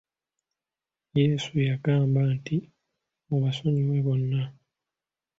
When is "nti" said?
2.35-2.57